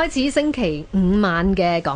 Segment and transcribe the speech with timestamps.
[0.00, 1.86] 開始星期五晚嘅讲。